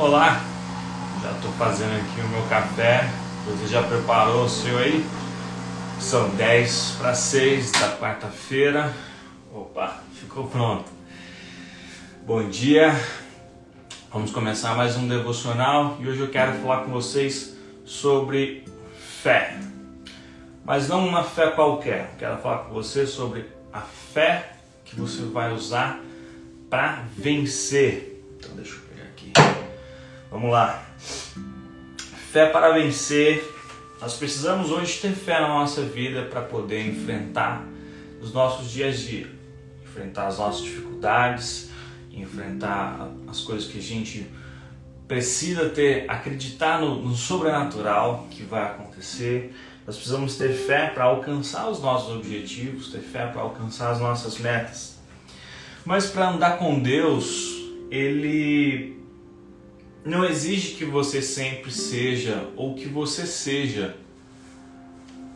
Olá, 0.00 0.40
já 1.20 1.32
estou 1.32 1.50
fazendo 1.54 1.90
aqui 1.96 2.20
o 2.20 2.28
meu 2.28 2.42
café. 2.48 3.10
Você 3.46 3.66
já 3.66 3.82
preparou 3.82 4.44
o 4.44 4.48
seu 4.48 4.78
aí? 4.78 5.04
São 5.98 6.28
10 6.36 6.98
para 7.00 7.14
6 7.14 7.72
da 7.72 7.96
quarta-feira. 7.96 8.94
Opa, 9.52 10.00
ficou 10.14 10.46
pronto. 10.46 10.88
Bom 12.24 12.48
dia, 12.48 12.94
vamos 14.12 14.30
começar 14.30 14.76
mais 14.76 14.96
um 14.96 15.08
devocional 15.08 15.96
e 15.98 16.08
hoje 16.08 16.20
eu 16.20 16.28
quero 16.28 16.52
falar 16.60 16.84
com 16.84 16.92
vocês 16.92 17.56
sobre 17.84 18.64
fé. 19.20 19.58
Mas 20.64 20.88
não 20.88 21.08
uma 21.08 21.24
fé 21.24 21.50
qualquer, 21.50 22.14
quero 22.20 22.36
falar 22.36 22.58
com 22.58 22.72
você 22.72 23.04
sobre 23.04 23.46
a 23.72 23.80
fé 23.80 24.52
que 24.84 24.94
você 24.94 25.22
vai 25.22 25.52
usar 25.52 25.98
para 26.70 27.02
vencer. 27.16 28.24
Então 28.38 28.54
deixa 28.54 28.74
eu 28.74 28.80
pegar 28.82 29.08
aqui. 29.08 29.67
Vamos 30.30 30.50
lá. 30.50 30.84
Fé 32.30 32.46
para 32.50 32.70
vencer. 32.72 33.56
Nós 33.98 34.14
precisamos 34.14 34.70
hoje 34.70 35.00
ter 35.00 35.12
fé 35.12 35.40
na 35.40 35.48
nossa 35.48 35.82
vida 35.82 36.22
para 36.22 36.42
poder 36.42 36.86
enfrentar 36.86 37.64
os 38.20 38.32
nossos 38.32 38.70
dias 38.70 38.94
a 38.94 38.98
dia, 38.98 39.26
enfrentar 39.82 40.26
as 40.26 40.38
nossas 40.38 40.62
dificuldades, 40.62 41.70
enfrentar 42.12 43.08
as 43.26 43.40
coisas 43.40 43.70
que 43.70 43.78
a 43.78 43.82
gente 43.82 44.30
precisa 45.08 45.70
ter, 45.70 46.04
acreditar 46.10 46.78
no, 46.78 46.96
no 47.02 47.16
sobrenatural 47.16 48.26
que 48.30 48.42
vai 48.42 48.64
acontecer. 48.64 49.56
Nós 49.86 49.96
precisamos 49.96 50.36
ter 50.36 50.52
fé 50.52 50.88
para 50.88 51.04
alcançar 51.04 51.70
os 51.70 51.80
nossos 51.80 52.14
objetivos, 52.14 52.92
ter 52.92 53.00
fé 53.00 53.26
para 53.26 53.40
alcançar 53.40 53.92
as 53.92 54.00
nossas 54.00 54.38
metas. 54.38 54.98
Mas 55.86 56.06
para 56.06 56.28
andar 56.28 56.58
com 56.58 56.78
Deus, 56.78 57.56
ele 57.90 58.97
não 60.04 60.24
exige 60.24 60.74
que 60.74 60.84
você 60.84 61.20
sempre 61.20 61.70
seja 61.70 62.48
ou 62.56 62.74
que 62.74 62.86
você 62.86 63.26
seja 63.26 63.96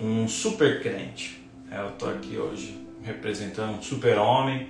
um 0.00 0.26
super 0.26 0.82
crente. 0.82 1.42
É, 1.70 1.78
eu 1.80 1.88
estou 1.88 2.10
aqui 2.10 2.36
hoje 2.36 2.78
representando 3.02 3.78
um 3.78 3.82
super 3.82 4.18
homem. 4.18 4.68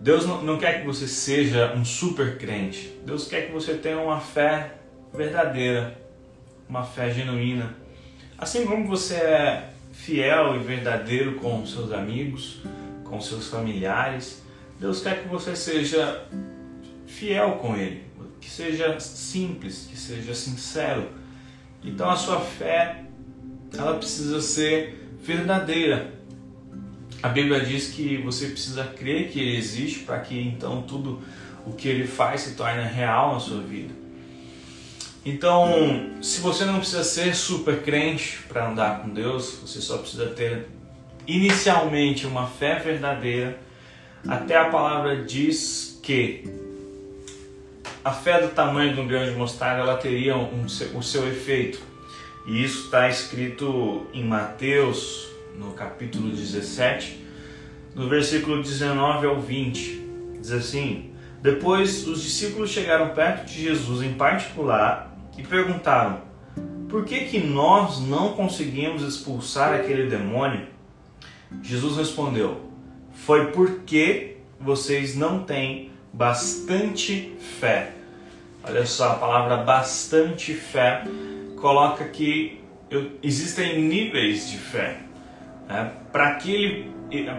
Deus 0.00 0.26
não 0.26 0.58
quer 0.58 0.80
que 0.80 0.86
você 0.86 1.06
seja 1.06 1.74
um 1.74 1.84
super 1.84 2.36
crente. 2.38 2.92
Deus 3.06 3.28
quer 3.28 3.46
que 3.46 3.52
você 3.52 3.74
tenha 3.74 4.00
uma 4.00 4.20
fé 4.20 4.74
verdadeira, 5.14 5.96
uma 6.68 6.82
fé 6.82 7.10
genuína. 7.10 7.76
Assim 8.36 8.66
como 8.66 8.86
você 8.88 9.14
é 9.14 9.70
fiel 9.92 10.56
e 10.56 10.58
verdadeiro 10.58 11.34
com 11.34 11.64
seus 11.66 11.92
amigos, 11.92 12.62
com 13.04 13.20
seus 13.20 13.48
familiares, 13.48 14.42
Deus 14.80 15.00
quer 15.00 15.22
que 15.22 15.28
você 15.28 15.54
seja 15.54 16.26
fiel 17.06 17.52
com 17.60 17.76
Ele, 17.76 18.02
que 18.42 18.50
seja 18.50 18.98
simples, 18.98 19.88
que 19.88 19.96
seja 19.96 20.34
sincero. 20.34 21.08
Então 21.82 22.10
a 22.10 22.16
sua 22.16 22.40
fé, 22.40 23.04
ela 23.72 23.94
precisa 23.94 24.40
ser 24.40 25.16
verdadeira. 25.22 26.12
A 27.22 27.28
Bíblia 27.28 27.60
diz 27.60 27.88
que 27.88 28.18
você 28.18 28.48
precisa 28.48 28.84
crer 28.84 29.30
que 29.30 29.38
Ele 29.38 29.56
existe 29.56 30.00
para 30.00 30.18
que 30.18 30.38
então 30.38 30.82
tudo 30.82 31.22
o 31.64 31.72
que 31.72 31.88
Ele 31.88 32.04
faz 32.06 32.40
se 32.40 32.54
torne 32.56 32.82
real 32.82 33.34
na 33.34 33.40
sua 33.40 33.62
vida. 33.62 33.94
Então, 35.24 36.10
se 36.20 36.40
você 36.40 36.64
não 36.64 36.80
precisa 36.80 37.04
ser 37.04 37.36
super 37.36 37.82
crente 37.82 38.40
para 38.48 38.68
andar 38.68 39.02
com 39.02 39.08
Deus, 39.08 39.60
você 39.62 39.80
só 39.80 39.98
precisa 39.98 40.26
ter 40.26 40.66
inicialmente 41.28 42.26
uma 42.26 42.48
fé 42.48 42.80
verdadeira. 42.80 43.56
Até 44.26 44.56
a 44.56 44.68
palavra 44.68 45.24
diz 45.24 46.00
que 46.02 46.71
a 48.04 48.10
fé 48.10 48.40
do 48.40 48.48
tamanho 48.48 48.94
de 48.94 49.00
um 49.00 49.06
grão 49.06 49.24
de 49.24 49.32
mostarda 49.32 49.82
ela 49.82 49.96
teria 49.96 50.36
um, 50.36 50.64
o 50.64 51.02
seu 51.02 51.28
efeito. 51.28 51.80
E 52.46 52.64
isso 52.64 52.86
está 52.86 53.08
escrito 53.08 54.06
em 54.12 54.24
Mateus, 54.24 55.28
no 55.56 55.72
capítulo 55.72 56.30
17, 56.30 57.24
no 57.94 58.08
versículo 58.08 58.60
19 58.60 59.26
ao 59.26 59.40
20. 59.40 60.02
Diz 60.40 60.50
assim: 60.50 61.12
Depois 61.40 62.06
os 62.08 62.22
discípulos 62.22 62.70
chegaram 62.70 63.10
perto 63.10 63.46
de 63.46 63.62
Jesus 63.62 64.02
em 64.02 64.14
particular 64.14 65.16
e 65.38 65.42
perguntaram: 65.44 66.22
Por 66.88 67.04
que 67.04 67.26
que 67.26 67.38
nós 67.38 68.00
não 68.00 68.32
conseguimos 68.32 69.02
expulsar 69.02 69.72
aquele 69.74 70.08
demônio? 70.10 70.66
Jesus 71.62 71.96
respondeu: 71.96 72.68
Foi 73.14 73.52
porque 73.52 74.38
vocês 74.58 75.14
não 75.14 75.44
têm 75.44 75.92
bastante 76.12 77.34
fé. 77.60 77.92
Olha 78.64 78.86
só, 78.86 79.12
a 79.12 79.14
palavra 79.14 79.58
bastante 79.58 80.54
fé 80.54 81.04
coloca 81.60 82.04
que 82.04 82.62
eu, 82.90 83.12
existem 83.22 83.80
níveis 83.80 84.50
de 84.50 84.58
fé. 84.58 84.98
Né? 85.68 85.90
Para 86.12 86.28
aquele, 86.28 86.92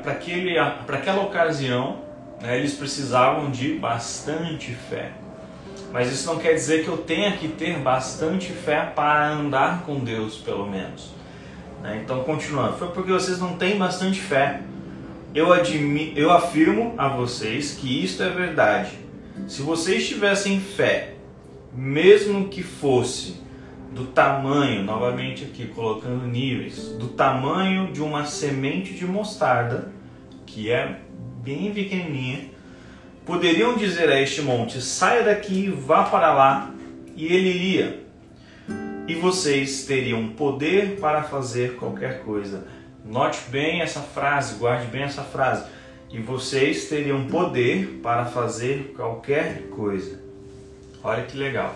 aquele, 0.05 0.57
aquela 0.57 1.23
ocasião, 1.23 2.01
né, 2.41 2.57
eles 2.57 2.73
precisavam 2.73 3.51
de 3.51 3.75
bastante 3.75 4.73
fé. 4.73 5.11
Mas 5.91 6.11
isso 6.11 6.27
não 6.27 6.39
quer 6.39 6.53
dizer 6.53 6.83
que 6.83 6.89
eu 6.89 6.97
tenha 6.97 7.31
que 7.37 7.47
ter 7.47 7.77
bastante 7.79 8.51
fé 8.51 8.91
para 8.95 9.29
andar 9.29 9.83
com 9.83 9.99
Deus, 9.99 10.37
pelo 10.37 10.65
menos. 10.65 11.11
Né? 11.81 12.01
Então, 12.03 12.23
continuando, 12.23 12.77
foi 12.77 12.89
porque 12.89 13.11
vocês 13.11 13.39
não 13.39 13.57
têm 13.57 13.77
bastante 13.77 14.19
fé 14.19 14.61
eu, 15.33 15.51
admi, 15.51 16.13
eu 16.15 16.31
afirmo 16.31 16.93
a 16.95 17.07
vocês 17.07 17.71
que 17.71 18.03
isto 18.03 18.21
é 18.21 18.29
verdade. 18.29 18.91
Se 19.47 19.63
vocês 19.63 20.07
tivessem 20.07 20.59
fé, 20.59 21.12
mesmo 21.75 22.49
que 22.49 22.61
fosse 22.61 23.41
do 23.91 24.05
tamanho, 24.05 24.83
novamente 24.83 25.43
aqui 25.43 25.67
colocando 25.67 26.25
níveis, 26.25 26.89
do 26.99 27.09
tamanho 27.09 27.91
de 27.91 28.01
uma 28.01 28.25
semente 28.25 28.93
de 28.93 29.05
mostarda, 29.05 29.91
que 30.45 30.71
é 30.71 30.99
bem 31.43 31.71
pequenininha, 31.71 32.49
poderiam 33.25 33.75
dizer 33.75 34.09
a 34.09 34.19
este 34.19 34.41
monte: 34.41 34.81
saia 34.81 35.23
daqui, 35.23 35.69
vá 35.69 36.03
para 36.03 36.33
lá, 36.33 36.71
e 37.15 37.25
ele 37.25 37.49
iria. 37.49 38.03
E 39.07 39.15
vocês 39.15 39.85
teriam 39.85 40.29
poder 40.29 40.97
para 40.99 41.23
fazer 41.23 41.75
qualquer 41.75 42.21
coisa. 42.23 42.65
Note 43.05 43.39
bem 43.49 43.81
essa 43.81 43.99
frase, 43.99 44.55
guarde 44.55 44.87
bem 44.87 45.03
essa 45.03 45.23
frase. 45.23 45.65
E 46.09 46.19
vocês 46.19 46.87
teriam 46.87 47.25
poder 47.25 47.99
para 48.01 48.23
fazer 48.25 48.93
qualquer 48.95 49.63
coisa. 49.69 50.22
Olha 51.03 51.23
que 51.23 51.37
legal. 51.37 51.75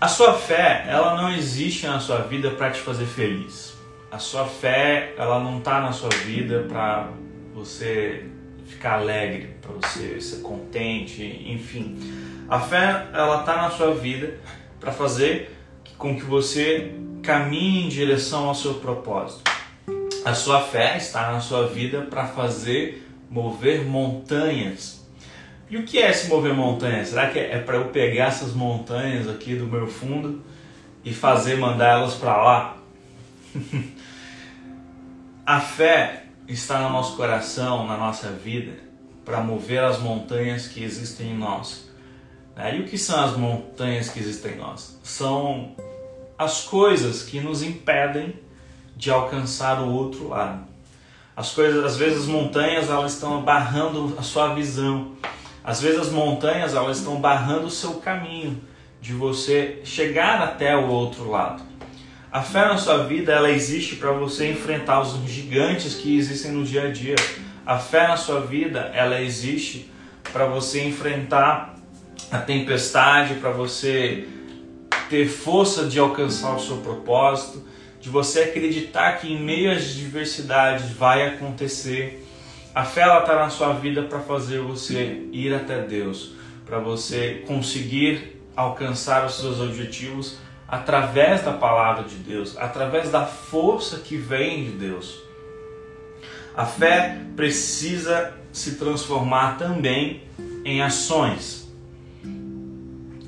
A 0.00 0.08
sua 0.08 0.34
fé, 0.34 0.84
ela 0.88 1.20
não 1.20 1.32
existe 1.32 1.86
na 1.86 1.98
sua 2.00 2.18
vida 2.18 2.50
para 2.50 2.70
te 2.70 2.80
fazer 2.80 3.06
feliz. 3.06 3.74
A 4.10 4.18
sua 4.18 4.44
fé, 4.44 5.14
ela 5.16 5.38
não 5.38 5.58
está 5.58 5.80
na 5.80 5.92
sua 5.92 6.10
vida 6.10 6.66
para 6.68 7.08
você 7.54 8.26
ficar 8.66 8.98
alegre, 8.98 9.56
para 9.60 9.72
você 9.72 10.20
ser 10.20 10.42
contente, 10.42 11.22
enfim. 11.46 11.98
A 12.48 12.58
fé, 12.60 13.06
ela 13.12 13.40
está 13.40 13.56
na 13.56 13.70
sua 13.70 13.94
vida 13.94 14.38
para 14.78 14.92
fazer 14.92 15.56
com 15.96 16.16
que 16.16 16.24
você 16.24 16.92
caminhe 17.22 17.84
em 17.84 17.88
direção 17.88 18.48
ao 18.48 18.54
seu 18.54 18.74
propósito. 18.74 19.50
A 20.24 20.34
sua 20.34 20.60
fé 20.60 20.96
está 20.96 21.32
na 21.32 21.40
sua 21.40 21.66
vida 21.66 22.02
para 22.02 22.26
fazer 22.26 23.06
mover 23.30 23.84
montanhas. 23.84 24.99
E 25.70 25.76
o 25.76 25.84
que 25.84 25.98
é 25.98 26.10
esse 26.10 26.28
mover 26.28 26.52
montanhas? 26.52 27.08
Será 27.08 27.30
que 27.30 27.38
é 27.38 27.58
para 27.60 27.76
eu 27.76 27.86
pegar 27.90 28.26
essas 28.26 28.52
montanhas 28.52 29.28
aqui 29.28 29.54
do 29.54 29.66
meu 29.66 29.86
fundo 29.86 30.42
e 31.04 31.14
fazer 31.14 31.56
mandar 31.56 31.90
elas 31.90 32.14
para 32.14 32.36
lá? 32.36 32.76
a 35.46 35.60
fé 35.60 36.24
está 36.48 36.80
no 36.80 36.90
nosso 36.90 37.16
coração, 37.16 37.86
na 37.86 37.96
nossa 37.96 38.32
vida, 38.32 38.72
para 39.24 39.40
mover 39.40 39.84
as 39.84 40.00
montanhas 40.00 40.66
que 40.66 40.82
existem 40.82 41.30
em 41.30 41.38
nós. 41.38 41.88
Né? 42.56 42.76
E 42.76 42.80
o 42.80 42.84
que 42.84 42.98
são 42.98 43.22
as 43.24 43.36
montanhas 43.36 44.08
que 44.08 44.18
existem 44.18 44.54
em 44.54 44.58
nós? 44.58 44.98
São 45.04 45.76
as 46.36 46.62
coisas 46.62 47.22
que 47.22 47.38
nos 47.38 47.62
impedem 47.62 48.34
de 48.96 49.08
alcançar 49.08 49.80
o 49.80 49.88
outro 49.92 50.28
lado. 50.28 50.66
As 51.36 51.52
coisas, 51.52 51.84
às 51.84 51.96
vezes 51.96 52.22
as 52.22 52.26
montanhas 52.26 52.90
elas 52.90 53.14
estão 53.14 53.40
barrando 53.42 54.16
a 54.18 54.22
sua 54.22 54.52
visão. 54.52 55.12
Às 55.70 55.80
vezes 55.80 56.00
as 56.00 56.10
montanhas 56.10 56.74
elas 56.74 56.98
estão 56.98 57.20
barrando 57.20 57.66
o 57.66 57.70
seu 57.70 57.92
caminho 57.94 58.60
de 59.00 59.12
você 59.12 59.78
chegar 59.84 60.42
até 60.42 60.76
o 60.76 60.88
outro 60.88 61.30
lado. 61.30 61.62
A 62.32 62.42
fé 62.42 62.66
na 62.66 62.76
sua 62.76 63.04
vida 63.04 63.30
ela 63.30 63.48
existe 63.48 63.94
para 63.94 64.10
você 64.10 64.50
enfrentar 64.50 65.00
os 65.00 65.16
gigantes 65.30 65.94
que 65.94 66.18
existem 66.18 66.50
no 66.50 66.64
dia 66.64 66.88
a 66.88 66.90
dia. 66.90 67.14
A 67.64 67.78
fé 67.78 68.08
na 68.08 68.16
sua 68.16 68.40
vida 68.40 68.90
ela 68.92 69.20
existe 69.22 69.88
para 70.32 70.44
você 70.44 70.82
enfrentar 70.82 71.76
a 72.32 72.38
tempestade, 72.38 73.34
para 73.34 73.52
você 73.52 74.26
ter 75.08 75.28
força 75.28 75.84
de 75.84 76.00
alcançar 76.00 76.56
o 76.56 76.58
seu 76.58 76.78
propósito, 76.78 77.64
de 78.00 78.08
você 78.08 78.40
acreditar 78.40 79.20
que 79.20 79.32
em 79.32 79.40
meio 79.40 79.70
às 79.70 79.94
diversidades 79.94 80.90
vai 80.90 81.28
acontecer. 81.28 82.26
A 82.72 82.84
fé 82.84 83.00
ela 83.00 83.20
está 83.20 83.34
na 83.34 83.50
sua 83.50 83.72
vida 83.72 84.02
para 84.02 84.20
fazer 84.20 84.60
você 84.60 85.26
ir 85.32 85.52
até 85.52 85.82
Deus, 85.82 86.32
para 86.64 86.78
você 86.78 87.42
conseguir 87.46 88.40
alcançar 88.54 89.26
os 89.26 89.34
seus 89.34 89.60
objetivos 89.60 90.38
através 90.68 91.42
da 91.42 91.52
palavra 91.52 92.04
de 92.04 92.14
Deus, 92.14 92.56
através 92.56 93.10
da 93.10 93.26
força 93.26 93.98
que 93.98 94.16
vem 94.16 94.64
de 94.66 94.70
Deus. 94.70 95.20
A 96.56 96.64
fé 96.64 97.18
precisa 97.34 98.34
se 98.52 98.76
transformar 98.76 99.58
também 99.58 100.22
em 100.64 100.80
ações. 100.80 101.68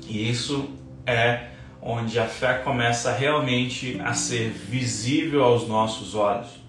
E 0.07 0.29
isso 0.29 0.69
é 1.05 1.47
onde 1.81 2.17
a 2.17 2.27
fé 2.27 2.59
começa 2.59 3.11
realmente 3.11 3.99
a 4.05 4.13
ser 4.13 4.51
visível 4.51 5.43
aos 5.43 5.67
nossos 5.67 6.15
olhos. 6.15 6.62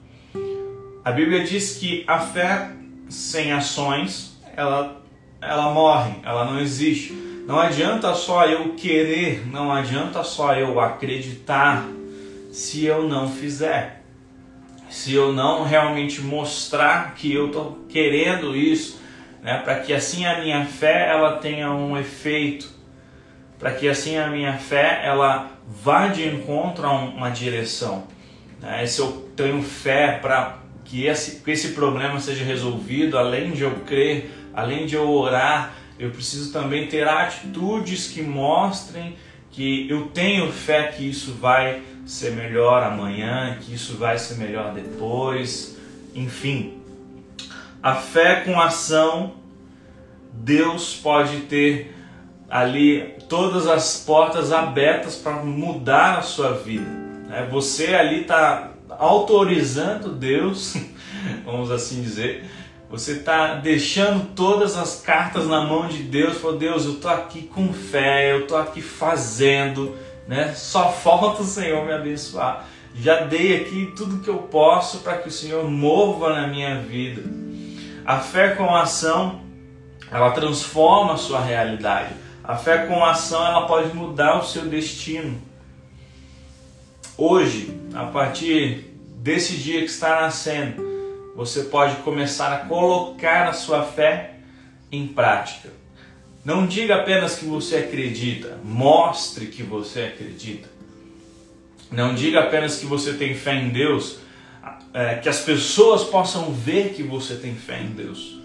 A 1.04 1.12
Bíblia 1.12 1.44
diz 1.44 1.76
que 1.76 2.02
a 2.06 2.18
fé 2.18 2.70
sem 3.10 3.52
ações, 3.52 4.40
ela, 4.56 5.02
ela 5.38 5.70
morre, 5.70 6.14
ela 6.24 6.46
não 6.46 6.58
existe. 6.58 7.12
Não 7.46 7.60
adianta 7.60 8.14
só 8.14 8.46
eu 8.46 8.72
querer, 8.72 9.46
não 9.46 9.70
adianta 9.70 10.22
só 10.22 10.54
eu 10.54 10.80
acreditar 10.80 11.86
se 12.50 12.86
eu 12.86 13.06
não 13.06 13.28
fizer. 13.28 14.02
Se 14.88 15.12
eu 15.12 15.30
não 15.30 15.62
realmente 15.62 16.22
mostrar 16.22 17.14
que 17.14 17.34
eu 17.34 17.48
estou 17.48 17.84
querendo 17.86 18.56
isso, 18.56 18.98
né, 19.42 19.58
para 19.58 19.80
que 19.80 19.92
assim 19.92 20.24
a 20.24 20.40
minha 20.40 20.64
fé 20.64 21.10
ela 21.10 21.36
tenha 21.36 21.70
um 21.70 21.98
efeito, 21.98 22.70
para 23.58 23.72
que 23.72 23.86
assim 23.86 24.16
a 24.16 24.28
minha 24.28 24.54
fé 24.54 25.02
ela 25.04 25.50
vá 25.68 26.08
de 26.08 26.26
encontro 26.26 26.86
a 26.86 26.92
uma 26.92 27.28
direção. 27.28 28.04
Né? 28.58 28.86
Se 28.86 29.00
eu 29.00 29.28
tenho 29.36 29.62
fé 29.62 30.18
para 30.22 30.63
que 30.84 31.06
esse, 31.06 31.42
que 31.42 31.50
esse 31.50 31.68
problema 31.68 32.20
seja 32.20 32.44
resolvido, 32.44 33.18
além 33.18 33.52
de 33.52 33.62
eu 33.62 33.72
crer, 33.86 34.30
além 34.52 34.86
de 34.86 34.94
eu 34.94 35.10
orar, 35.10 35.74
eu 35.98 36.10
preciso 36.10 36.52
também 36.52 36.86
ter 36.86 37.06
atitudes 37.08 38.08
que 38.08 38.22
mostrem 38.22 39.16
que 39.50 39.88
eu 39.88 40.08
tenho 40.08 40.50
fé 40.52 40.88
que 40.88 41.08
isso 41.08 41.34
vai 41.34 41.82
ser 42.04 42.32
melhor 42.32 42.82
amanhã, 42.82 43.56
que 43.60 43.72
isso 43.72 43.96
vai 43.96 44.18
ser 44.18 44.34
melhor 44.34 44.74
depois, 44.74 45.76
enfim. 46.14 46.78
A 47.82 47.94
fé 47.94 48.42
com 48.44 48.60
ação, 48.60 49.34
Deus 50.32 50.96
pode 50.96 51.42
ter 51.42 51.94
ali 52.50 53.14
todas 53.28 53.66
as 53.66 54.02
portas 54.04 54.52
abertas 54.52 55.16
para 55.16 55.34
mudar 55.34 56.18
a 56.18 56.22
sua 56.22 56.52
vida. 56.52 56.88
Né? 57.28 57.48
Você 57.50 57.94
ali 57.94 58.22
está 58.22 58.73
autorizando 58.98 60.12
Deus, 60.12 60.76
vamos 61.44 61.70
assim 61.70 62.02
dizer, 62.02 62.44
você 62.94 63.12
está 63.12 63.54
deixando 63.56 64.34
todas 64.34 64.76
as 64.76 65.00
cartas 65.00 65.48
na 65.48 65.62
mão 65.62 65.88
de 65.88 66.02
Deus. 66.04 66.38
Falou, 66.38 66.56
Deus, 66.56 66.84
eu 66.84 66.92
estou 66.92 67.10
aqui 67.10 67.42
com 67.42 67.72
fé, 67.72 68.32
eu 68.32 68.42
estou 68.42 68.56
aqui 68.56 68.80
fazendo, 68.80 69.96
né? 70.28 70.52
Só 70.54 70.90
falta 71.02 71.42
o 71.42 71.44
Senhor 71.44 71.84
me 71.84 71.92
abençoar. 71.92 72.66
Já 72.94 73.24
dei 73.24 73.56
aqui 73.56 73.92
tudo 73.96 74.20
que 74.20 74.30
eu 74.30 74.38
posso 74.38 74.98
para 74.98 75.18
que 75.18 75.28
o 75.28 75.32
Senhor 75.32 75.68
mova 75.68 76.32
na 76.32 76.46
minha 76.46 76.78
vida. 76.82 77.22
A 78.06 78.18
fé 78.18 78.50
com 78.50 78.72
a 78.72 78.82
ação, 78.82 79.40
ela 80.12 80.30
transforma 80.30 81.14
a 81.14 81.16
sua 81.16 81.40
realidade. 81.40 82.14
A 82.44 82.54
fé 82.54 82.86
com 82.86 83.04
a 83.04 83.10
ação, 83.10 83.44
ela 83.44 83.66
pode 83.66 83.92
mudar 83.96 84.38
o 84.38 84.44
seu 84.44 84.66
destino. 84.66 85.42
Hoje, 87.16 87.72
a 87.94 88.06
partir 88.06 88.92
desse 89.18 89.56
dia 89.56 89.78
que 89.78 89.86
está 89.86 90.22
nascendo, 90.22 90.82
você 91.36 91.62
pode 91.62 91.94
começar 92.02 92.52
a 92.52 92.58
colocar 92.66 93.48
a 93.48 93.52
sua 93.52 93.84
fé 93.84 94.34
em 94.90 95.06
prática. 95.06 95.68
Não 96.44 96.66
diga 96.66 96.96
apenas 96.96 97.36
que 97.36 97.44
você 97.44 97.76
acredita, 97.76 98.58
mostre 98.64 99.46
que 99.46 99.62
você 99.62 100.02
acredita. 100.02 100.68
Não 101.88 102.16
diga 102.16 102.40
apenas 102.40 102.78
que 102.78 102.86
você 102.86 103.12
tem 103.12 103.32
fé 103.32 103.54
em 103.54 103.68
Deus, 103.68 104.18
é, 104.92 105.14
que 105.14 105.28
as 105.28 105.40
pessoas 105.40 106.02
possam 106.02 106.52
ver 106.52 106.94
que 106.94 107.02
você 107.04 107.36
tem 107.36 107.54
fé 107.54 107.80
em 107.80 107.90
Deus. 107.90 108.40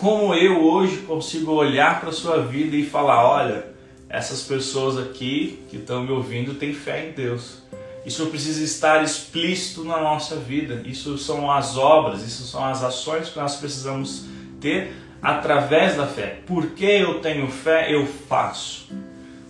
Como 0.00 0.34
eu 0.34 0.60
hoje 0.64 0.98
consigo 0.98 1.52
olhar 1.52 2.00
para 2.00 2.08
a 2.08 2.12
sua 2.12 2.42
vida 2.42 2.74
e 2.74 2.84
falar: 2.84 3.24
olha, 3.30 3.64
essas 4.08 4.42
pessoas 4.42 4.98
aqui 4.98 5.62
que 5.70 5.76
estão 5.76 6.02
me 6.02 6.10
ouvindo 6.10 6.54
têm 6.54 6.74
fé 6.74 7.08
em 7.08 7.12
Deus. 7.12 7.62
Isso 8.08 8.24
precisa 8.28 8.64
estar 8.64 9.04
explícito 9.04 9.84
na 9.84 10.00
nossa 10.00 10.34
vida. 10.36 10.80
Isso 10.86 11.18
são 11.18 11.50
as 11.50 11.76
obras, 11.76 12.26
isso 12.26 12.42
são 12.44 12.64
as 12.64 12.82
ações 12.82 13.28
que 13.28 13.38
nós 13.38 13.56
precisamos 13.56 14.24
ter 14.58 14.94
através 15.20 15.94
da 15.94 16.06
fé. 16.06 16.40
Porque 16.46 16.86
eu 16.86 17.20
tenho 17.20 17.46
fé, 17.48 17.92
eu 17.94 18.06
faço. 18.06 18.88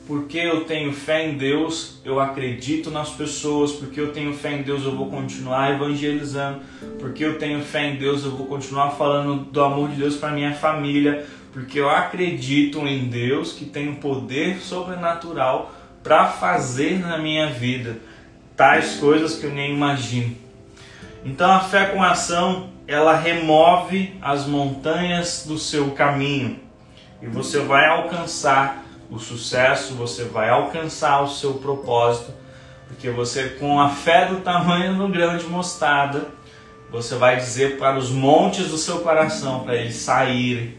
Porque 0.09 0.39
eu 0.39 0.65
tenho 0.65 0.93
fé 0.93 1.29
em 1.29 1.39
Deus, 1.39 2.01
eu 2.05 2.19
acredito 2.19 2.91
nas 2.91 3.11
pessoas. 3.11 3.71
Porque 3.71 4.01
eu 4.01 4.11
tenho 4.11 4.35
fé 4.35 4.55
em 4.55 4.63
Deus, 4.63 4.83
eu 4.83 4.97
vou 4.97 5.09
continuar 5.09 5.73
evangelizando. 5.77 6.59
Porque 6.99 7.25
eu 7.25 7.39
tenho 7.39 7.63
fé 7.63 7.87
em 7.87 7.97
Deus, 7.97 8.25
eu 8.25 8.33
vou 8.33 8.49
continuar 8.49 8.91
falando 8.91 9.45
do 9.45 9.63
amor 9.63 9.91
de 9.91 9.95
Deus 9.95 10.17
para 10.17 10.33
minha 10.33 10.53
família. 10.53 11.25
Porque 11.53 11.79
eu 11.79 11.89
acredito 11.89 12.81
em 12.81 13.07
Deus 13.07 13.53
que 13.53 13.67
tem 13.67 13.89
um 13.89 13.95
poder 13.95 14.59
sobrenatural 14.61 15.73
para 16.03 16.27
fazer 16.27 16.99
na 16.99 17.19
minha 17.19 17.47
vida 17.51 18.18
tais 18.59 18.97
coisas 18.97 19.37
que 19.37 19.47
eu 19.47 19.53
nem 19.53 19.73
imagino. 19.73 20.37
Então 21.25 21.51
a 21.51 21.61
fé 21.61 21.87
com 21.87 22.03
ação, 22.03 22.71
ela 22.89 23.17
remove 23.17 24.19
as 24.21 24.47
montanhas 24.47 25.45
do 25.47 25.57
seu 25.57 25.93
caminho 25.93 26.59
e 27.23 27.27
você 27.27 27.61
vai 27.61 27.87
alcançar 27.87 28.85
o 29.09 29.19
sucesso, 29.19 29.95
você 29.95 30.25
vai 30.25 30.51
alcançar 30.51 31.23
o 31.23 31.29
seu 31.29 31.55
propósito, 31.55 32.33
porque 32.89 33.09
você 33.11 33.51
com 33.61 33.81
a 33.81 33.91
fé 33.91 34.27
do 34.27 34.41
tamanho 34.41 34.97
do 34.97 35.09
grão 35.09 35.37
de 35.37 35.47
mostarda, 35.47 36.27
você 36.91 37.15
vai 37.15 37.37
dizer 37.37 37.79
para 37.79 37.97
os 37.97 38.11
montes 38.11 38.71
do 38.71 38.79
seu 38.79 39.01
coração 39.01 39.61
para 39.61 39.77
eles 39.77 39.97
saírem, 39.97 40.77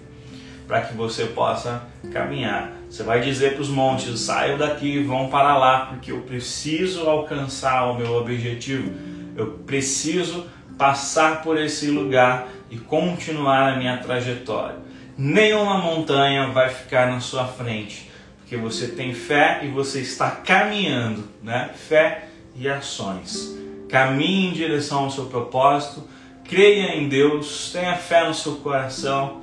para 0.67 0.81
que 0.81 0.93
você 0.93 1.25
possa 1.25 1.83
caminhar. 2.11 2.78
Você 2.89 3.03
vai 3.03 3.21
dizer 3.21 3.53
para 3.53 3.61
os 3.61 3.69
montes: 3.69 4.19
saiam 4.19 4.57
daqui, 4.57 5.03
vão 5.03 5.29
para 5.29 5.55
lá, 5.57 5.85
porque 5.85 6.11
eu 6.11 6.21
preciso 6.21 7.07
alcançar 7.07 7.85
o 7.91 7.97
meu 7.97 8.15
objetivo. 8.15 8.91
Eu 9.35 9.59
preciso 9.65 10.47
passar 10.77 11.43
por 11.43 11.57
esse 11.57 11.91
lugar 11.91 12.47
e 12.71 12.77
continuar 12.77 13.73
a 13.73 13.75
minha 13.77 13.97
trajetória. 13.97 14.77
Nenhuma 15.17 15.77
montanha 15.77 16.47
vai 16.47 16.69
ficar 16.69 17.07
na 17.11 17.19
sua 17.19 17.45
frente, 17.45 18.09
porque 18.39 18.57
você 18.57 18.87
tem 18.87 19.13
fé 19.13 19.59
e 19.63 19.67
você 19.67 19.99
está 19.99 20.31
caminhando, 20.31 21.27
né? 21.43 21.71
Fé 21.75 22.29
e 22.55 22.67
ações. 22.67 23.55
Caminhe 23.87 24.47
em 24.47 24.53
direção 24.53 25.05
ao 25.05 25.11
seu 25.11 25.25
propósito, 25.25 26.07
creia 26.43 26.95
em 26.95 27.07
Deus, 27.07 27.69
tenha 27.71 27.95
fé 27.95 28.27
no 28.27 28.33
seu 28.33 28.55
coração 28.55 29.41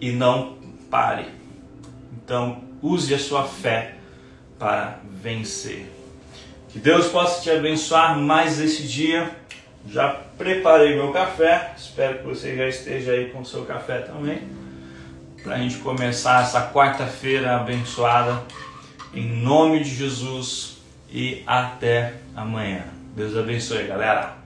e 0.00 0.12
não 0.12 0.56
pare. 0.90 1.26
Então, 2.12 2.67
use 2.82 3.12
a 3.14 3.18
sua 3.18 3.44
fé 3.44 3.94
para 4.58 5.00
vencer. 5.22 5.90
Que 6.68 6.78
Deus 6.78 7.08
possa 7.08 7.42
te 7.42 7.50
abençoar 7.50 8.18
mais 8.18 8.60
esse 8.60 8.82
dia. 8.82 9.30
Já 9.88 10.08
preparei 10.36 10.96
meu 10.96 11.12
café, 11.12 11.72
espero 11.76 12.18
que 12.18 12.24
você 12.24 12.56
já 12.56 12.68
esteja 12.68 13.12
aí 13.12 13.30
com 13.30 13.40
o 13.40 13.46
seu 13.46 13.64
café 13.64 14.00
também, 14.00 14.42
para 15.42 15.54
a 15.54 15.58
gente 15.58 15.78
começar 15.78 16.42
essa 16.42 16.70
quarta-feira 16.70 17.56
abençoada, 17.56 18.42
em 19.14 19.26
nome 19.40 19.82
de 19.82 19.94
Jesus 19.94 20.78
e 21.10 21.42
até 21.46 22.14
amanhã. 22.36 22.84
Deus 23.16 23.36
abençoe, 23.36 23.86
galera. 23.86 24.37